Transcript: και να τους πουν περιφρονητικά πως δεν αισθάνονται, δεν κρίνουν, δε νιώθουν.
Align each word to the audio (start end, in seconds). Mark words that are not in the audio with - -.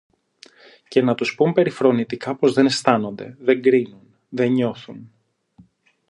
και 0.87 1.01
να 1.01 1.15
τους 1.15 1.35
πουν 1.35 1.53
περιφρονητικά 1.53 2.35
πως 2.35 2.53
δεν 2.53 2.65
αισθάνονται, 2.65 3.35
δεν 3.39 3.61
κρίνουν, 3.61 4.03
δε 4.29 4.47
νιώθουν. 4.47 5.11